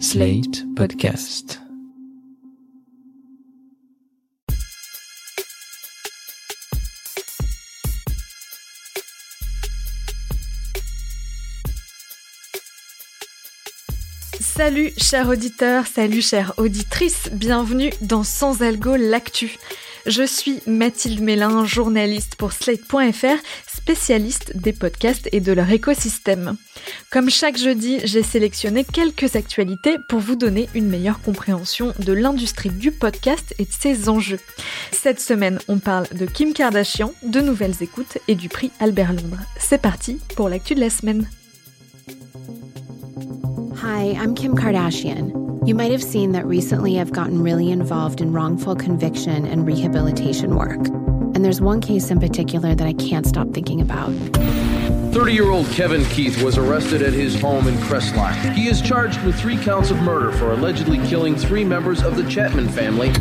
Slate 0.00 0.64
Podcast. 0.74 1.60
Salut 14.40 14.92
chers 14.98 15.28
auditeurs, 15.28 15.86
salut 15.86 16.22
chères 16.22 16.54
auditrices, 16.56 17.30
bienvenue 17.32 17.90
dans 18.00 18.24
Sans 18.24 18.62
Algo 18.62 18.96
l'actu. 18.96 19.58
Je 20.06 20.22
suis 20.22 20.60
Mathilde 20.66 21.20
Mélin, 21.20 21.64
journaliste 21.64 22.36
pour 22.36 22.52
Slate.fr, 22.52 23.42
spécialiste 23.66 24.56
des 24.56 24.72
podcasts 24.72 25.28
et 25.32 25.40
de 25.40 25.52
leur 25.52 25.70
écosystème. 25.70 26.56
Comme 27.10 27.30
chaque 27.30 27.56
jeudi, 27.56 28.00
j'ai 28.04 28.22
sélectionné 28.22 28.84
quelques 28.84 29.36
actualités 29.36 29.98
pour 30.08 30.18
vous 30.18 30.34
donner 30.34 30.68
une 30.74 30.88
meilleure 30.88 31.20
compréhension 31.20 31.92
de 31.98 32.12
l'industrie 32.12 32.70
du 32.70 32.90
podcast 32.90 33.54
et 33.58 33.64
de 33.64 33.70
ses 33.70 34.08
enjeux. 34.08 34.40
Cette 34.90 35.20
semaine, 35.20 35.58
on 35.68 35.78
parle 35.78 36.06
de 36.12 36.26
Kim 36.26 36.52
Kardashian, 36.52 37.12
de 37.22 37.40
nouvelles 37.40 37.82
écoutes 37.82 38.18
et 38.26 38.34
du 38.34 38.48
prix 38.48 38.72
Albert 38.80 39.12
Londres. 39.12 39.40
C'est 39.58 39.80
parti 39.80 40.18
pour 40.36 40.48
l'actu 40.48 40.74
de 40.74 40.80
la 40.80 40.90
semaine. 40.90 41.28
Hi, 43.82 44.12
I'm 44.12 44.34
Kim 44.34 44.56
Kardashian. 44.56 45.32
You 45.66 45.74
might 45.74 45.92
have 45.92 46.02
seen 46.02 46.32
that 46.32 46.46
recently 46.46 46.98
I've 46.98 47.12
gotten 47.12 47.42
really 47.42 47.70
involved 47.70 48.20
in 48.20 48.32
wrongful 48.32 48.74
conviction 48.74 49.46
and 49.46 49.66
rehabilitation 49.66 50.56
work. 50.56 50.88
And 51.34 51.44
there's 51.44 51.60
one 51.60 51.80
case 51.80 52.10
in 52.10 52.18
particular 52.18 52.74
that 52.74 52.86
I 52.86 52.92
can't 52.92 53.26
stop 53.26 53.52
thinking 53.54 53.80
about. 53.80 54.12
30 55.14 55.32
year 55.32 55.50
old 55.50 55.68
Kevin 55.68 56.04
Keith 56.06 56.42
was 56.42 56.58
arrested 56.58 57.00
at 57.00 57.12
his 57.12 57.40
home 57.40 57.68
in 57.68 57.74
Crestline. 57.76 58.52
He 58.52 58.66
is 58.66 58.82
charged 58.82 59.22
with 59.22 59.38
three 59.38 59.56
counts 59.56 59.92
of 59.92 60.02
murder 60.02 60.32
for 60.32 60.50
allegedly 60.50 60.98
killing 61.06 61.36
three 61.36 61.62
members 61.62 62.02
of 62.02 62.16
the 62.16 62.28
Chapman 62.28 62.68
family. 62.68 63.12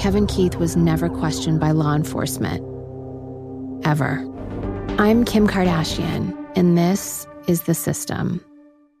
Kevin 0.00 0.28
Keith 0.28 0.54
was 0.54 0.76
never 0.76 1.08
questioned 1.08 1.58
by 1.58 1.72
law 1.72 1.96
enforcement. 1.96 2.62
Ever. 3.84 4.24
I'm 4.96 5.24
Kim 5.24 5.48
Kardashian, 5.48 6.32
and 6.54 6.78
this 6.78 7.26
is 7.48 7.62
the 7.62 7.74
system. 7.74 8.40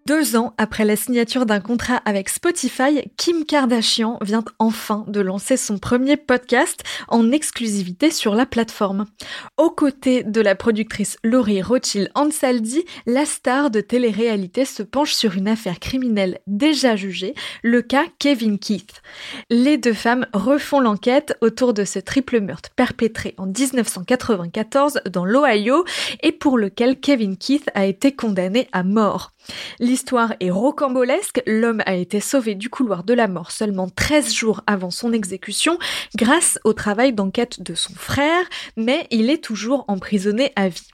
Deux 0.06 0.36
ans 0.36 0.52
après 0.58 0.84
la 0.84 0.96
signature 0.96 1.46
d'un 1.46 1.60
contrat 1.60 2.02
avec 2.04 2.28
Spotify, 2.28 3.10
Kim 3.16 3.46
Kardashian 3.46 4.18
vient 4.20 4.44
enfin 4.58 5.06
de 5.08 5.20
lancer 5.20 5.56
son 5.56 5.78
premier 5.78 6.18
podcast 6.18 6.82
en 7.08 7.32
exclusivité 7.32 8.10
sur 8.10 8.34
la 8.34 8.44
plateforme. 8.44 9.06
Aux 9.56 9.70
côtés 9.70 10.22
de 10.22 10.42
la 10.42 10.56
productrice 10.56 11.16
Laurie 11.24 11.62
Rothschild 11.62 12.10
Ansaldi, 12.14 12.84
la 13.06 13.24
star 13.24 13.70
de 13.70 13.80
télé-réalité 13.80 14.66
se 14.66 14.82
penche 14.82 15.14
sur 15.14 15.36
une 15.36 15.48
affaire 15.48 15.80
criminelle 15.80 16.38
déjà 16.46 16.96
jugée, 16.96 17.34
le 17.62 17.80
cas 17.80 18.04
Kevin 18.18 18.58
Keith. 18.58 19.00
Les 19.48 19.78
deux 19.78 19.94
femmes 19.94 20.26
refont 20.34 20.80
l'enquête 20.80 21.34
autour 21.40 21.72
de 21.72 21.86
ce 21.86 21.98
triple 21.98 22.42
meurtre 22.42 22.68
perpétré 22.76 23.34
en 23.38 23.46
1994 23.46 25.00
dans 25.10 25.24
l'Ohio 25.24 25.86
et 26.22 26.32
pour 26.32 26.58
lequel 26.58 27.00
Kevin 27.00 27.38
Keith 27.38 27.70
a 27.74 27.86
été 27.86 28.14
condamné 28.14 28.68
à 28.72 28.82
mort. 28.82 29.33
L'histoire 29.78 30.34
est 30.40 30.50
rocambolesque, 30.50 31.42
l'homme 31.46 31.82
a 31.86 31.94
été 31.94 32.20
sauvé 32.20 32.54
du 32.54 32.70
couloir 32.70 33.04
de 33.04 33.14
la 33.14 33.28
mort 33.28 33.50
seulement 33.50 33.88
13 33.88 34.32
jours 34.32 34.60
avant 34.66 34.90
son 34.90 35.12
exécution 35.12 35.78
grâce 36.16 36.58
au 36.64 36.72
travail 36.72 37.12
d'enquête 37.12 37.62
de 37.62 37.74
son 37.74 37.94
frère, 37.94 38.44
mais 38.76 39.06
il 39.10 39.30
est 39.30 39.42
toujours 39.42 39.84
emprisonné 39.88 40.52
à 40.56 40.68
vie. 40.68 40.88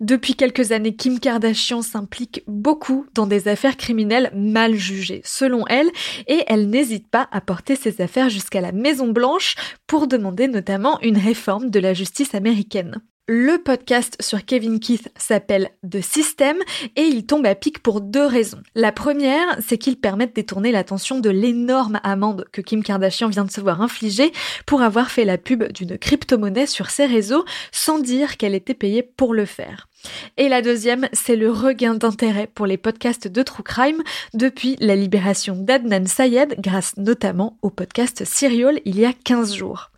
Depuis 0.00 0.34
quelques 0.34 0.72
années, 0.72 0.94
Kim 0.94 1.18
Kardashian 1.18 1.82
s'implique 1.82 2.42
beaucoup 2.46 3.06
dans 3.14 3.26
des 3.26 3.48
affaires 3.48 3.76
criminelles 3.76 4.30
mal 4.34 4.74
jugées, 4.74 5.22
selon 5.24 5.66
elle, 5.68 5.90
et 6.26 6.44
elle 6.46 6.68
n'hésite 6.68 7.08
pas 7.08 7.28
à 7.32 7.40
porter 7.40 7.76
ses 7.76 8.00
affaires 8.00 8.28
jusqu'à 8.28 8.60
la 8.60 8.72
Maison 8.72 9.08
Blanche 9.08 9.54
pour 9.86 10.06
demander 10.06 10.48
notamment 10.48 11.00
une 11.00 11.18
réforme 11.18 11.70
de 11.70 11.80
la 11.80 11.94
justice 11.94 12.34
américaine. 12.34 13.00
Le 13.26 13.56
podcast 13.56 14.18
sur 14.20 14.44
Kevin 14.44 14.78
Keith 14.78 15.10
s'appelle 15.16 15.70
The 15.90 16.02
System 16.02 16.58
et 16.94 17.04
il 17.04 17.24
tombe 17.24 17.46
à 17.46 17.54
pic 17.54 17.82
pour 17.82 18.02
deux 18.02 18.26
raisons. 18.26 18.60
La 18.74 18.92
première, 18.92 19.46
c'est 19.66 19.78
qu'il 19.78 19.96
permet 19.96 20.26
de 20.26 20.34
détourner 20.34 20.72
l'attention 20.72 21.20
de 21.20 21.30
l'énorme 21.30 22.00
amende 22.02 22.44
que 22.52 22.60
Kim 22.60 22.82
Kardashian 22.82 23.30
vient 23.30 23.46
de 23.46 23.50
se 23.50 23.62
voir 23.62 23.80
infliger 23.80 24.30
pour 24.66 24.82
avoir 24.82 25.10
fait 25.10 25.24
la 25.24 25.38
pub 25.38 25.64
d'une 25.72 25.96
crypto-monnaie 25.96 26.66
sur 26.66 26.90
ses 26.90 27.06
réseaux 27.06 27.46
sans 27.72 27.98
dire 27.98 28.36
qu'elle 28.36 28.54
était 28.54 28.74
payée 28.74 29.02
pour 29.02 29.32
le 29.32 29.46
faire. 29.46 29.88
Et 30.36 30.50
la 30.50 30.60
deuxième, 30.60 31.08
c'est 31.14 31.36
le 31.36 31.50
regain 31.50 31.94
d'intérêt 31.94 32.50
pour 32.54 32.66
les 32.66 32.76
podcasts 32.76 33.26
de 33.26 33.42
True 33.42 33.62
Crime 33.62 34.02
depuis 34.34 34.76
la 34.80 34.96
libération 34.96 35.56
d'Adnan 35.56 36.04
Sayed 36.04 36.56
grâce 36.58 36.94
notamment 36.98 37.56
au 37.62 37.70
podcast 37.70 38.26
Serial 38.26 38.82
il 38.84 39.00
y 39.00 39.06
a 39.06 39.14
15 39.14 39.54
jours. 39.54 39.93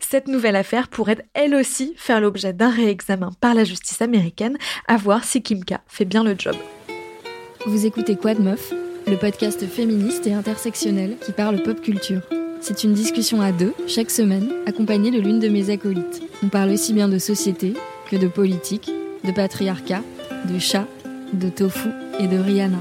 Cette 0.00 0.28
nouvelle 0.28 0.56
affaire 0.56 0.88
pourrait 0.88 1.24
elle 1.34 1.54
aussi 1.54 1.94
faire 1.96 2.20
l'objet 2.20 2.52
d'un 2.52 2.70
réexamen 2.70 3.30
par 3.40 3.54
la 3.54 3.64
justice 3.64 4.02
américaine, 4.02 4.58
à 4.88 4.96
voir 4.96 5.24
si 5.24 5.42
Kimka 5.42 5.80
fait 5.86 6.04
bien 6.04 6.24
le 6.24 6.34
job. 6.38 6.56
Vous 7.66 7.86
écoutez 7.86 8.16
Quad 8.16 8.38
Meuf, 8.38 8.72
le 9.06 9.16
podcast 9.16 9.66
féministe 9.66 10.26
et 10.26 10.34
intersectionnel 10.34 11.16
qui 11.24 11.32
parle 11.32 11.62
pop 11.62 11.80
culture. 11.80 12.22
C'est 12.60 12.84
une 12.84 12.94
discussion 12.94 13.40
à 13.40 13.52
deux, 13.52 13.74
chaque 13.86 14.10
semaine, 14.10 14.50
accompagnée 14.66 15.10
de 15.10 15.20
l'une 15.20 15.40
de 15.40 15.48
mes 15.48 15.70
acolytes. 15.70 16.22
On 16.42 16.48
parle 16.48 16.70
aussi 16.70 16.92
bien 16.92 17.08
de 17.08 17.18
société 17.18 17.74
que 18.10 18.16
de 18.16 18.28
politique, 18.28 18.90
de 19.24 19.32
patriarcat, 19.32 20.02
de 20.44 20.58
chat, 20.58 20.86
de 21.32 21.48
tofu 21.48 21.88
et 22.18 22.26
de 22.26 22.38
Rihanna. 22.38 22.78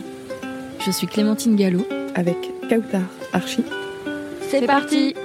Je 0.86 0.92
suis 0.92 1.08
Clémentine 1.08 1.56
Gallo. 1.56 1.86
Avec 2.18 2.38
Kautar 2.70 3.02
Archie. 3.34 3.66
C'est 4.50 4.66
parti 4.66 5.16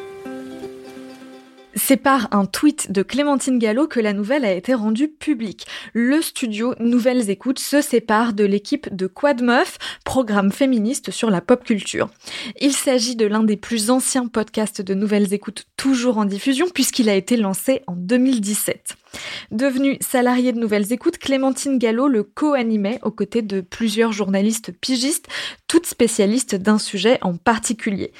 c'est 1.90 1.96
par 1.96 2.28
un 2.30 2.46
tweet 2.46 2.92
de 2.92 3.02
Clémentine 3.02 3.58
Gallo 3.58 3.88
que 3.88 3.98
la 3.98 4.12
nouvelle 4.12 4.44
a 4.44 4.52
été 4.52 4.74
rendue 4.74 5.08
publique. 5.08 5.66
Le 5.92 6.22
studio 6.22 6.72
Nouvelles 6.78 7.30
Écoutes 7.30 7.58
se 7.58 7.80
sépare 7.80 8.32
de 8.32 8.44
l'équipe 8.44 8.94
de 8.94 9.08
Quad 9.08 9.42
Meuf, 9.42 9.76
programme 10.04 10.52
féministe 10.52 11.10
sur 11.10 11.30
la 11.30 11.40
pop 11.40 11.64
culture. 11.64 12.08
Il 12.60 12.74
s'agit 12.74 13.16
de 13.16 13.26
l'un 13.26 13.42
des 13.42 13.56
plus 13.56 13.90
anciens 13.90 14.28
podcasts 14.28 14.80
de 14.80 14.94
Nouvelles 14.94 15.34
Écoutes 15.34 15.64
toujours 15.76 16.18
en 16.18 16.26
diffusion 16.26 16.68
puisqu'il 16.72 17.08
a 17.08 17.16
été 17.16 17.36
lancé 17.36 17.82
en 17.88 17.96
2017. 17.96 18.94
Devenue 19.50 19.98
salariée 20.00 20.52
de 20.52 20.60
Nouvelles 20.60 20.92
Écoutes, 20.92 21.18
Clémentine 21.18 21.78
Gallo 21.78 22.06
le 22.06 22.22
co-animait 22.22 23.00
aux 23.02 23.10
côtés 23.10 23.42
de 23.42 23.60
plusieurs 23.62 24.12
journalistes 24.12 24.70
pigistes, 24.80 25.26
toutes 25.66 25.86
spécialistes 25.86 26.54
d'un 26.54 26.78
sujet 26.78 27.18
en 27.22 27.36
particulier. 27.36 28.12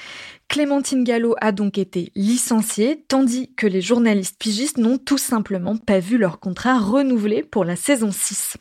Clémentine 0.51 1.05
Gallo 1.05 1.33
a 1.39 1.53
donc 1.53 1.77
été 1.77 2.11
licenciée, 2.13 3.05
tandis 3.07 3.53
que 3.55 3.65
les 3.65 3.79
journalistes 3.79 4.35
pigistes 4.37 4.79
n'ont 4.79 4.97
tout 4.97 5.17
simplement 5.17 5.77
pas 5.77 5.99
vu 5.99 6.17
leur 6.17 6.41
contrat 6.41 6.77
renouvelé 6.77 7.41
pour 7.41 7.63
la 7.63 7.77
saison 7.77 8.11
6. 8.11 8.57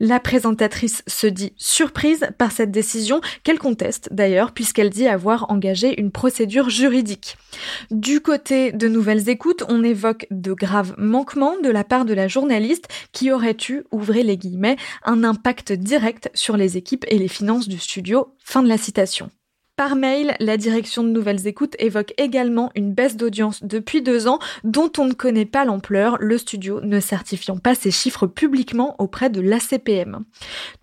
La 0.00 0.18
présentatrice 0.18 1.04
se 1.06 1.28
dit 1.28 1.52
surprise 1.56 2.26
par 2.38 2.50
cette 2.50 2.72
décision, 2.72 3.20
qu'elle 3.44 3.60
conteste 3.60 4.08
d'ailleurs, 4.10 4.50
puisqu'elle 4.50 4.90
dit 4.90 5.06
avoir 5.06 5.48
engagé 5.48 6.00
une 6.00 6.10
procédure 6.10 6.70
juridique. 6.70 7.36
Du 7.92 8.18
côté 8.20 8.72
de 8.72 8.88
Nouvelles 8.88 9.28
Écoutes, 9.28 9.62
on 9.68 9.84
évoque 9.84 10.26
de 10.32 10.52
graves 10.52 10.96
manquements 10.98 11.54
de 11.62 11.70
la 11.70 11.84
part 11.84 12.04
de 12.04 12.14
la 12.14 12.26
journaliste 12.26 12.88
qui 13.12 13.30
aurait 13.30 13.56
eu, 13.68 13.84
ouvrez 13.92 14.24
les 14.24 14.38
guillemets, 14.38 14.76
un 15.04 15.22
impact 15.22 15.70
direct 15.70 16.30
sur 16.34 16.56
les 16.56 16.76
équipes 16.76 17.04
et 17.06 17.16
les 17.18 17.28
finances 17.28 17.68
du 17.68 17.78
studio. 17.78 18.34
Fin 18.40 18.64
de 18.64 18.68
la 18.68 18.76
citation. 18.76 19.30
Par 19.78 19.94
mail, 19.94 20.34
la 20.40 20.56
direction 20.56 21.04
de 21.04 21.10
Nouvelles 21.10 21.46
Écoutes 21.46 21.76
évoque 21.78 22.12
également 22.18 22.72
une 22.74 22.92
baisse 22.92 23.16
d'audience 23.16 23.62
depuis 23.62 24.02
deux 24.02 24.26
ans 24.26 24.40
dont 24.64 24.90
on 24.98 25.04
ne 25.04 25.12
connaît 25.12 25.44
pas 25.44 25.64
l'ampleur, 25.64 26.16
le 26.18 26.36
studio 26.36 26.80
ne 26.80 26.98
certifiant 26.98 27.58
pas 27.58 27.76
ces 27.76 27.92
chiffres 27.92 28.26
publiquement 28.26 28.96
auprès 28.98 29.30
de 29.30 29.40
l'ACPM. 29.40 30.24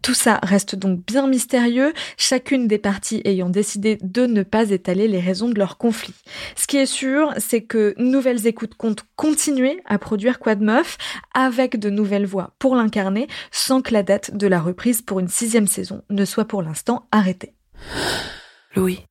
Tout 0.01 0.13
ça 0.13 0.39
reste 0.44 0.78
donc 0.78 1.05
bien 1.05 1.28
mystérieux, 1.28 1.91
chacune 2.16 2.69
des 2.69 2.78
parties 2.78 3.22
ayant 3.25 3.50
décidé 3.50 3.97
de 4.01 4.28
ne 4.28 4.43
pas 4.43 4.69
étaler 4.69 5.09
les 5.09 5.19
raisons 5.19 5.49
de 5.49 5.59
leur 5.59 5.78
conflit. 5.78 6.14
Ce 6.55 6.66
qui 6.66 6.78
est 6.78 6.85
sûr, 6.85 7.34
c'est 7.37 7.64
que 7.64 7.96
Nouvelles 7.97 8.47
Écoutes 8.47 8.75
compte 8.75 9.03
continuer 9.17 9.81
à 9.84 9.99
produire 9.99 10.40
Quad 10.40 10.61
Meuf 10.61 10.97
avec 11.34 11.78
de 11.78 11.90
nouvelles 11.90 12.25
voix 12.25 12.53
pour 12.59 12.78
l'incarner 12.78 13.28
sans 13.52 13.81
que 13.81 13.91
la 13.91 14.03
date 14.03 14.37
de 14.37 14.47
la 14.47 14.61
reprise 14.61 15.02
pour 15.02 15.19
une 15.19 15.28
sixième 15.28 15.67
saison 15.67 16.02
ne 16.09 16.23
soit 16.23 16.46
pour 16.46 16.61
l'instant 16.61 17.09
arrêtée. 17.11 17.52
Louis. 18.75 19.05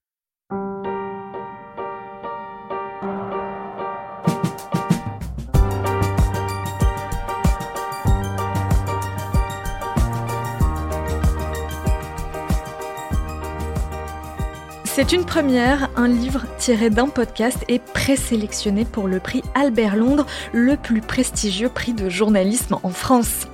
C'est 14.97 15.13
une 15.13 15.25
première, 15.25 15.91
un 15.97 16.07
livre 16.07 16.45
tiré 16.57 16.89
d'un 16.89 17.09
podcast 17.09 17.65
est 17.67 17.83
présélectionné 17.83 18.85
pour 18.85 19.09
le 19.09 19.19
prix 19.19 19.43
Albert 19.57 19.97
Londres, 19.97 20.25
le 20.53 20.77
plus 20.77 21.01
prestigieux 21.01 21.69
prix 21.69 21.95
de 21.95 22.09
journalisme 22.09 22.77
en 22.81 22.91
France. 22.91 23.49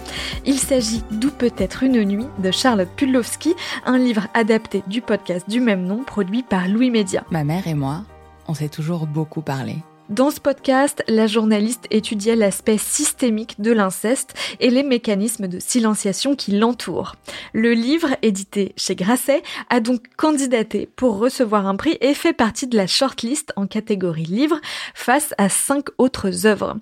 Il 0.45 0.59
s'agit 0.59 1.03
d'Où 1.11 1.31
peut 1.31 1.55
être 1.57 1.83
une 1.83 2.05
nuit 2.05 2.27
de 2.41 2.51
Charlotte 2.51 2.91
Pudlowski, 2.95 3.55
un 3.87 3.97
livre 3.97 4.27
adapté 4.35 4.83
du 4.87 5.01
podcast 5.01 5.49
du 5.49 5.61
même 5.61 5.87
nom 5.87 6.05
produit 6.05 6.43
par 6.43 6.69
Louis 6.69 6.91
Média. 6.91 7.25
Ma 7.31 7.43
mère 7.43 7.67
et 7.67 7.73
moi, 7.73 8.03
on 8.47 8.53
s'est 8.53 8.69
toujours 8.69 9.07
beaucoup 9.07 9.41
parlé. 9.41 9.77
Dans 10.11 10.33
ce 10.33 10.41
podcast, 10.41 11.05
la 11.07 11.29
journaliste 11.29 11.87
étudiait 11.93 12.35
l'aspect 12.35 12.79
systémique 12.79 13.61
de 13.61 13.71
l'inceste 13.71 14.35
et 14.59 14.69
les 14.69 14.83
mécanismes 14.83 15.47
de 15.47 15.61
silenciation 15.61 16.35
qui 16.35 16.51
l'entourent. 16.51 17.15
Le 17.53 17.75
livre, 17.75 18.17
édité 18.21 18.75
chez 18.77 18.97
Grasset, 18.97 19.45
a 19.69 19.79
donc 19.79 20.03
candidaté 20.17 20.89
pour 20.97 21.19
recevoir 21.19 21.69
un 21.69 21.77
prix 21.77 21.97
et 22.01 22.15
fait 22.15 22.33
partie 22.33 22.67
de 22.67 22.77
la 22.77 22.89
shortlist 22.89 23.53
en 23.55 23.69
catégorie 23.69 24.25
livre 24.25 24.61
face 24.95 25.33
à 25.39 25.49
cinq 25.49 25.87
autres 25.97 26.45
œuvres. 26.45 26.77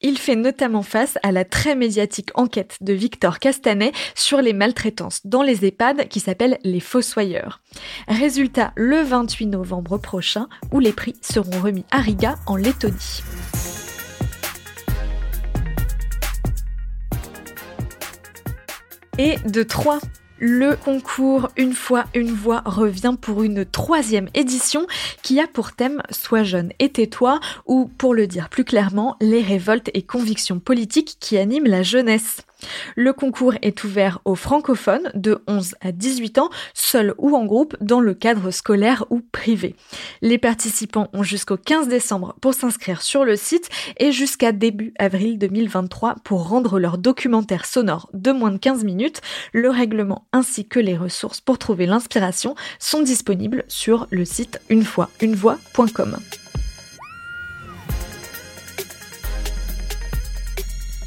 Il 0.00 0.16
fait 0.16 0.34
notamment 0.34 0.82
face 0.82 1.18
à 1.22 1.32
la 1.32 1.44
très 1.44 1.74
médiatique 1.74 2.30
enquête 2.34 2.78
de 2.80 2.94
Victor 2.94 3.40
Castanet 3.40 3.92
sur 4.14 4.40
les 4.40 4.54
maltraitances 4.54 5.20
dans 5.26 5.42
les 5.42 5.66
EHPAD 5.66 6.08
qui 6.08 6.20
s'appelle 6.20 6.58
Les 6.64 6.80
Fossoyeurs. 6.80 7.60
Résultat 8.08 8.72
le 8.74 9.02
28 9.02 9.48
novembre 9.48 9.98
prochain 9.98 10.48
où 10.72 10.80
les 10.80 10.92
prix 10.92 11.14
seront 11.20 11.60
remis 11.60 11.84
à 11.90 11.98
Riga 11.98 12.36
en 12.46 12.56
et 19.18 19.36
de 19.46 19.62
3. 19.62 19.98
Le 20.38 20.74
concours 20.74 21.50
Une 21.58 21.74
fois, 21.74 22.06
une 22.14 22.32
voix 22.32 22.62
revient 22.64 23.14
pour 23.20 23.42
une 23.42 23.66
troisième 23.66 24.30
édition 24.32 24.86
qui 25.22 25.38
a 25.38 25.46
pour 25.46 25.72
thème 25.72 26.02
Sois 26.10 26.44
jeune 26.44 26.72
et 26.78 26.90
tais-toi 26.90 27.40
ou, 27.66 27.90
pour 27.98 28.14
le 28.14 28.26
dire 28.26 28.48
plus 28.48 28.64
clairement, 28.64 29.16
les 29.20 29.42
révoltes 29.42 29.90
et 29.92 30.02
convictions 30.02 30.58
politiques 30.58 31.18
qui 31.20 31.36
animent 31.36 31.66
la 31.66 31.82
jeunesse. 31.82 32.42
Le 32.96 33.12
concours 33.12 33.54
est 33.62 33.84
ouvert 33.84 34.20
aux 34.24 34.34
francophones 34.34 35.10
de 35.14 35.42
11 35.46 35.74
à 35.80 35.92
18 35.92 36.38
ans, 36.38 36.50
seuls 36.74 37.14
ou 37.18 37.36
en 37.36 37.44
groupe, 37.44 37.76
dans 37.80 38.00
le 38.00 38.14
cadre 38.14 38.50
scolaire 38.50 39.04
ou 39.10 39.20
privé. 39.32 39.76
Les 40.22 40.38
participants 40.38 41.08
ont 41.12 41.22
jusqu'au 41.22 41.56
15 41.56 41.88
décembre 41.88 42.34
pour 42.40 42.54
s'inscrire 42.54 43.02
sur 43.02 43.24
le 43.24 43.36
site 43.36 43.68
et 43.98 44.12
jusqu'à 44.12 44.52
début 44.52 44.92
avril 44.98 45.38
2023 45.38 46.16
pour 46.24 46.48
rendre 46.48 46.78
leur 46.78 46.98
documentaire 46.98 47.66
sonore 47.66 48.08
de 48.12 48.32
moins 48.32 48.50
de 48.50 48.58
15 48.58 48.84
minutes. 48.84 49.20
Le 49.52 49.70
règlement 49.70 50.26
ainsi 50.32 50.66
que 50.66 50.80
les 50.80 50.96
ressources 50.96 51.40
pour 51.40 51.58
trouver 51.58 51.86
l'inspiration 51.86 52.54
sont 52.78 53.02
disponibles 53.02 53.64
sur 53.68 54.06
le 54.10 54.24
site 54.24 54.60
unefoiunevoix.com. 54.70 56.18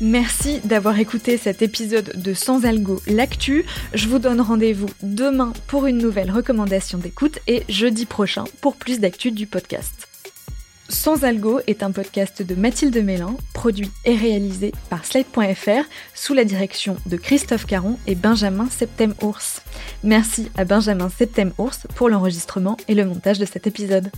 Merci 0.01 0.59
d'avoir 0.63 0.97
écouté 0.99 1.37
cet 1.37 1.61
épisode 1.61 2.13
de 2.15 2.33
Sans 2.33 2.65
Algo 2.65 3.01
l'actu. 3.07 3.65
Je 3.93 4.07
vous 4.07 4.19
donne 4.19 4.41
rendez-vous 4.41 4.89
demain 5.01 5.53
pour 5.67 5.85
une 5.85 5.99
nouvelle 5.99 6.31
recommandation 6.31 6.97
d'écoute 6.97 7.39
et 7.47 7.63
jeudi 7.69 8.05
prochain 8.05 8.43
pour 8.61 8.75
plus 8.75 8.99
d'actu 8.99 9.31
du 9.31 9.45
podcast. 9.47 10.07
Sans 10.89 11.23
Algo 11.23 11.59
est 11.67 11.81
un 11.81 11.91
podcast 11.91 12.41
de 12.41 12.55
Mathilde 12.55 13.03
Mélin, 13.03 13.35
produit 13.53 13.89
et 14.03 14.15
réalisé 14.15 14.73
par 14.89 15.05
Slate.fr 15.05 15.87
sous 16.13 16.33
la 16.33 16.43
direction 16.43 16.97
de 17.05 17.15
Christophe 17.15 17.65
Caron 17.65 17.97
et 18.05 18.15
Benjamin 18.15 18.67
Septem-Ours. 18.69 19.61
Merci 20.03 20.51
à 20.57 20.65
Benjamin 20.65 21.09
Septem-Ours 21.09 21.87
pour 21.95 22.09
l'enregistrement 22.09 22.77
et 22.87 22.95
le 22.95 23.05
montage 23.05 23.39
de 23.39 23.45
cet 23.45 23.65
épisode. 23.67 24.11